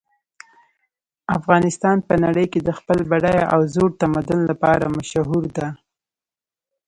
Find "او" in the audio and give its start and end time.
3.53-3.61